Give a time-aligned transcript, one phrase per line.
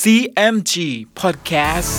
[0.00, 0.74] CMG
[1.20, 1.92] Podcast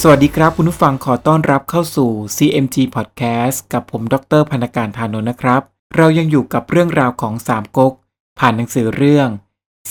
[0.00, 5.62] สวัสดีครับคุณผู้ฟังขอต้อนรับเข้าสู่ CMG Podcast กับผมดรพนการธานนท์นะครับ
[5.96, 7.92] เรายังอยู่กับเรื่องราวของสามก๊ก
[8.38, 9.28] ผ่านหนังสือเรื่อง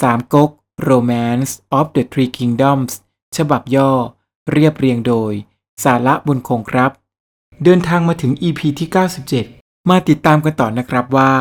[0.01, 0.49] สามก๊ก
[0.89, 2.91] Romance of the Three Kingdoms
[3.37, 3.91] ฉบับย่อ
[4.51, 5.33] เรียบเรียงโดย
[5.83, 6.91] สาระบุญคงครับ
[7.63, 11.31] เดินทางมาถึง EP ที่ 97 มาติดตามกันต่อนะครับว่า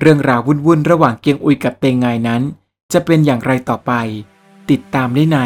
[0.00, 2.42] เรื่องราววุ่นๆระหว่างเกียงอุยกับเตงไงนั้น
[2.92, 3.92] จะเป็นอย่างไรต่อไป
[4.70, 5.38] ติดตามได้ใน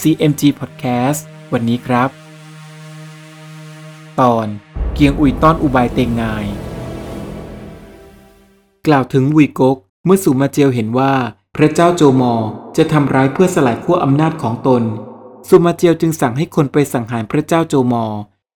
[0.00, 1.20] CMG Podcast
[1.52, 2.10] วันนี้ครับ
[4.20, 4.46] ตอน
[4.94, 6.22] เกียงอุยต้อนอุบายเตงไง
[8.86, 11.12] กล่าวถึงวุยกกเมื่อสุมาเจียวเห็นว่า
[11.56, 12.34] พระเจ้าโจมอ
[12.76, 14.82] จะทำร้ายเพื่อสลายขั้วอำนาจของตน
[15.48, 18.04] สุมาเจียวจึงสั่งให้คนไปสังหารพระเจ้าโจมอ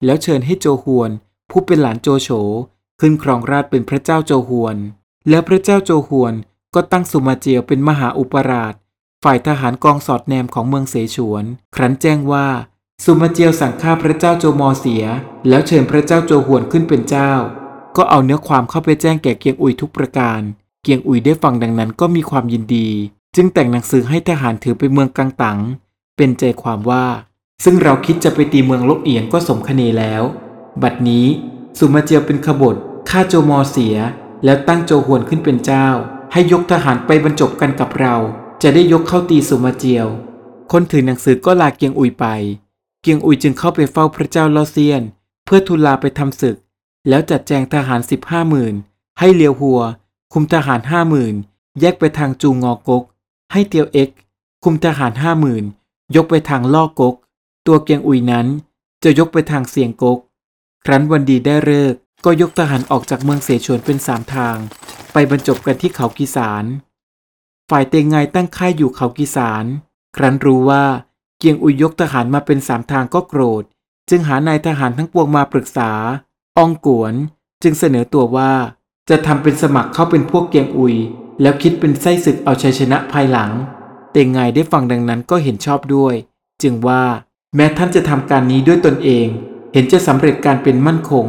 [0.05, 1.11] แล้วเชิญให้โจฮวน
[1.51, 2.29] ผู้เป็นหลานโจโฉ
[3.01, 4.77] ขึ้นครองราชเป็นพระเจ้าโจฮวน
[5.29, 6.35] แล้วพระเจ้าโจฮวน
[6.75, 8.75] ก็ตั้งสุมาเจียวเป็นมหาอุปราช
[9.25, 11.45] ฝ่ายทหารกองสอดแนมของเมืองเสฉวน
[11.77, 12.47] ครั้นแจ้งว่า
[13.05, 15.05] สุมาเจียวสั่งฆ่าพระเจ้าโจมอเสีย
[15.49, 17.33] แล้วเชิญพระเจ้าโจฮวนขึ้นเป็นเจ้า
[17.97, 20.41] ก็เอาเนื้อความเข้าไปแจ้งแก่เกียงอุยทุกประการ
[20.83, 22.89] เกียงอุยได้ฟังดังนั้นก็มีความยินดี
[23.37, 25.59] จึงแต่งหนังสือให้ทหารถือไปเมืองกังตัง
[26.17, 27.05] เป็นใจความว่า
[27.65, 30.23] ซึ่งเราคิดจะไปตีเมืองลกเอียนก็สมคเนแล้ว
[30.83, 31.27] บัดนี้
[31.79, 32.77] สุมาเจียวเป็นขบฏ
[33.09, 33.97] ฆ่าโจมอเสีย
[34.45, 35.87] แล้วตั้งโจฮวนขึ้นเป็นเจ้า
[36.33, 38.17] ให้ยกทหารไปบรรจบกันกับเรา
[38.63, 40.07] จะได้ยกเข้าตีสุมาเจียว
[40.73, 42.25] คนถือหนังสือก็ลาเกียงอุยไป
[43.03, 45.03] เกียงอุยจึงเข้าไปเฝ้าพระเจ้าลอเซียน
[45.45, 46.57] เพื่อทูลลาไปทำศึก
[47.09, 48.75] แล้วจัดแจงทหารสิบห้าหมื่น
[49.19, 49.81] ให้เลียวหัว
[50.33, 51.35] คุมทหารห้าหมื่น
[51.81, 53.03] แยกไปทางจูงอกก
[53.53, 54.11] ให้เตียวเอ็ก
[54.65, 55.65] คุมทหารห้าหมื่น
[56.17, 57.15] ยกไปทางล่อกก
[57.67, 58.47] ตัวเกียงอุยนั้น
[59.03, 60.19] จะยกไปทางเสียงกก
[60.85, 64.57] ครั้นวันดีได้เลิก ก็ยกทหารออกจากเมืองเสฉวนเป็นสามทาง
[65.13, 66.65] ไปบรรจบกันที่เขากีสาร
[67.71, 69.65] ฝ่ายเตงไงตั้งค่ายอยู่เขากีสาร
[70.17, 70.85] ครั้นรู้ว่า
[71.39, 73.65] เกียงอุยยกทหารมาเป็นสามทางก็โกรธ
[74.11, 75.91] จึงหานายทหารทั้งปวงมาปรึกษา
[76.59, 77.15] อองกวน
[77.63, 78.53] จึงเสนอตัวว่า
[79.11, 80.97] จะทำเป็นสมัครเข้าเป็นพวกเกียงอุย
[81.43, 83.51] แล้วคิดเป็นไส้ศึกเอาชัยชนะภายหลัง
[84.13, 86.15] เตงไงได้ฟังดังนั้นก็เห็นชอบด้วย
[86.63, 87.03] จึงว่า
[87.57, 89.27] แม้ท่านจะทำการนี้ด้วยตนเอง
[89.73, 91.27] เห็นจะสำเร็จการเป็นมั่นคง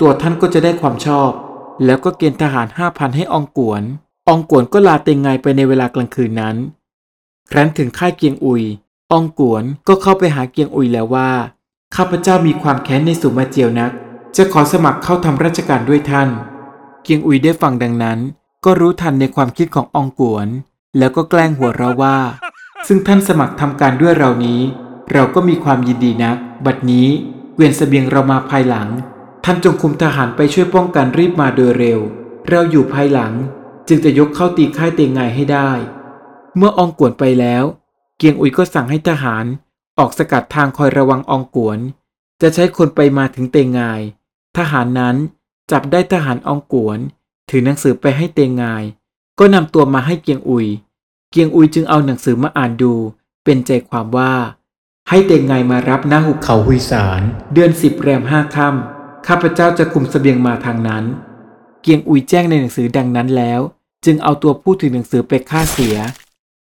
[0.00, 1.30] ตัวท่านก็จะได้ความชอบ
[1.84, 3.82] แล้วก็เกณฑ์ทหารห้าพันให้องกวน
[4.28, 6.56] องกวนก็ลาเตงไงไปในเวลากลางคืนนั้น
[7.50, 8.62] ครั้นถึงค่ายเกียงอุย
[9.12, 11.30] องกวนก็เข้าไปหาเกียงอุยแล้วว่า
[11.96, 13.92] ข้าพเจ้ามีความแค้นในสุมาเจียวนัก
[14.36, 16.28] จะขอสมัครเข้าทำราชการด้วยท่าน
[17.02, 18.18] เกียงอุยได้ฟังดังนั้น
[18.64, 20.46] ก็รู้ทันในความคิดของอองกวน
[20.98, 22.16] แล้วก็แกล้งหัวเราะว่า
[22.86, 24.60] ซึ่งท่านสมัครทำการด้วยเรานี้
[25.12, 27.06] เราก็มีความยินดีนัก บัดนี้
[27.54, 28.88] เกวียนเสบียงเรามาภายหลัง
[29.46, 32.00] ท่านจงคุมทหารไปช่วยป้องกันรีบมาโดยเร็ว
[32.48, 33.32] เราอยู่ภายหลัง
[33.88, 35.70] จึงจะยกเข้าตีค่ายเตงไงให้ได้
[36.56, 37.64] เมื่ออองกวนไปแล้ว
[38.16, 39.44] เกียงอุยก็สั่งให้ทหาร
[39.98, 41.78] ออกสกัดทางคอยระวังอองกวน
[42.40, 43.80] จะใช้คนไปมาถึงเตงไง
[44.56, 45.16] ทหารนั้น
[45.70, 46.98] จับได้ทหารอองกวน
[47.50, 48.64] ถือหนังสือไปให้เตงไง
[49.38, 50.66] ก็นำตัวมาให้เกียงอุย
[51.30, 52.94] เกียงอุยจึงเอาหนังสือมาอ่านดู
[53.44, 54.34] เป็นใจความว่า
[55.08, 57.22] ให้เตงไงมารับหน้าหุบเขาหุยสาร
[57.52, 58.93] เดือนสิบแรมห้าค่ำ
[59.26, 61.04] ข้าพเจ้าจะคุมเสบียงมาทางนั้น
[61.82, 63.60] เกียงอุยแจ้งในหนังสือดังนั้นแล้ว
[64.04, 65.96] จึงเอาตัวผู้ถือหนังสือไปฆ่าเสีย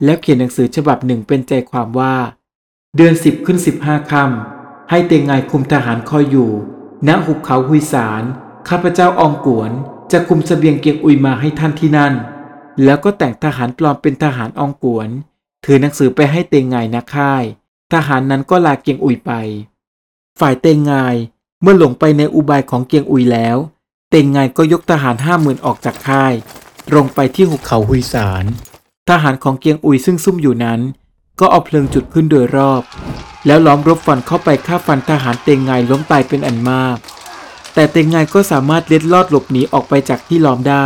[0.04, 2.16] แล้วเขียนหนังสือฉบับหนึ่งเป็นใจความว่า
[2.96, 6.52] เดือนสิบขึ้นสิบห้าค่ำให้เตงไงคุมทหารคอยอยู่
[7.08, 8.24] ณหุบเขาหุยสาร
[8.70, 9.72] ข้าพเจ้าอองกวน
[10.12, 12.14] จะคุมเสบียงเกียงอุยมาให้ท่านที่นั่น
[12.84, 15.10] แล้วก็แต่งทหารปลอมเป็นทหารอองกวน
[15.66, 17.44] ถือหนังสือไปให้เตงไงนักค่าย
[17.94, 19.32] ทหารนั้นก็ลาเกียงอุยไป
[20.40, 20.94] ฝ่ายเตงไง
[21.64, 23.58] เมื่อหลงไปในอุบายของเกียงอุยแล้ว
[24.10, 26.34] เตงไงก็ยกทหารห้าหมื่นออกจากค่าย
[26.90, 28.46] ตรงไปที่หุบเขาหุยสาร
[29.10, 30.80] ทหารของเกียงอุยซึ่งซุ่มอยู่นั้น
[31.40, 32.82] ก็เอาเพลิงจุดขึ้นโดยรอบ
[33.46, 36.98] แล้วล้อมรบฟันเข้าไปฆ่าฟันทหารเตงไงล้มตายเป็นอันมาก
[37.74, 40.86] แต่เตงไงก็สามารถเล็ดลอดหลบหนีออกไปจากที่ล้อมได้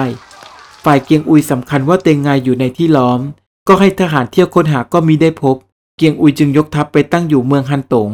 [0.84, 3.19] ฝ่ายเกียงอุยสำคัญว่าเตงไงอยู่ในที่ล้อม
[3.68, 5.56] ก็ให้ทหารเที่ยวค้นหาก็มีได้พบ
[5.98, 8.12] เกียงอุยจึงยกทัพไปตั้งอยู่เมืองฮันตง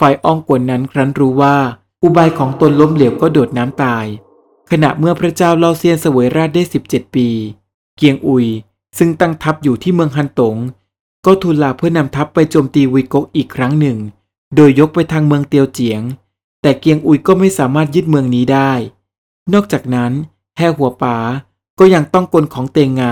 [0.00, 1.56] ฝ่ายอองกวนนั้นครั้นรู้ว่า
[2.04, 4.06] อุบายของตนล้มเหลวก็โดดน้ำตาย
[4.70, 7.28] ขณะเมื่อพระเจ้าเล่าเซียนเสวยราชได้ 17 ปี
[7.96, 8.46] เกียงอุย
[8.98, 10.56] ซึ่งตั้งทัพอยู่ที่เมืองฮันตง
[11.26, 13.98] ก็ทูลลาเพื่อนำทัพไปโจมตีวิกกอีกครั้งหนึ่ง
[14.56, 16.02] โดยยกไปทางเมืองเตียวเจียง
[16.62, 18.72] แต่เกียงอุยก็ไม่สามารถยึดเมืองนี้ได้
[19.52, 20.12] นอกจากนั้น
[20.56, 21.16] แห่หัวป๋า
[21.78, 23.02] ก็ยังต้องกลของเตงไง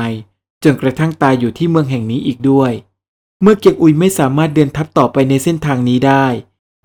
[0.62, 2.72] จนกระทั่งตายอยู่ที่เมืองแห่งนี้อีกด้วย
[3.42, 6.26] เมื่อเกียงอุยไม่สามารถเดินทัพต่อไปในเส้นทางนี้ได้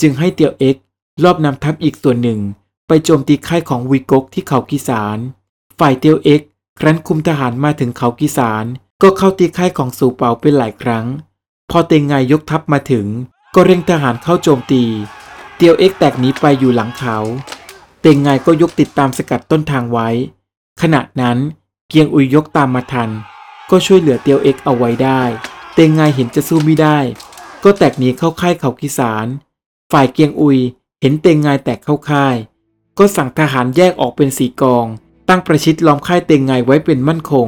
[0.01, 0.75] จึงให้เตียวเอ็ก
[1.23, 2.39] รอบนำทัพอีกส่วนหนึ่ง
[2.87, 5.17] ไปโจมตีค่ายของวิกกที่เขากีสาร
[5.79, 6.41] ฝ่ายเตียวเอ็ก
[6.79, 8.65] ครั้นคุมทหารมาถึงเขากีสาร
[9.01, 11.05] ก็เข้าตีค่ายของสู่เปาเป็นหลายครั้ง
[11.69, 13.07] พอเตงไงยกทัพมาถึง
[13.55, 14.83] ก็เร่งทหารเข้าโจมตี
[15.55, 17.17] เตียวเอ็กแตกหนีไปอยู่หลังเขา
[18.01, 20.09] เตงไงก็ยกติดตามสกัดต้นทางไว้
[20.81, 21.37] ขณะนั้น
[21.89, 23.09] เกียงอุยยกตามมาทัน
[23.69, 25.21] ก็ช่วยเหลือเตียวเอ็กเอาไว้ได้
[25.73, 26.97] เตงไงเห็นจะสู้ไม่ได้
[27.63, 29.27] ก็แตกหนีเข้าค่ายเขากีสาร
[29.91, 30.59] ฝ่ายเกียงอุย
[31.01, 32.35] เห็นเตงไงแตกเข้าค่าย
[32.97, 34.85] ก็สั่งทหารแยกออกเป็นสี่กอง
[35.29, 37.47] ตั้งประชิดล้อมค่ายเตงไงไว้เป็นมั่นคง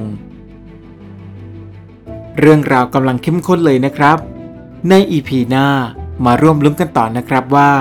[2.40, 4.18] เรื่องราวกำลังเข้มข้นเลยนะครับ
[4.90, 5.68] ในอีพีหน้า
[6.25, 7.72] มาร่วมลุ้นกันต่อนะครับว่า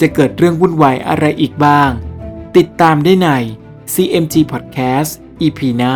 [0.00, 1.90] จะเกิดเรื่องวุ่นวายอะไรอีกบ้าง
[2.56, 3.28] ติดตามได้ใน
[3.94, 5.10] CMG Podcast
[5.42, 5.94] EP หน้า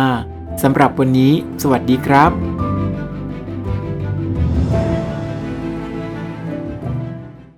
[0.61, 2.68] สำหรับวันนี้ สวัสดีครับ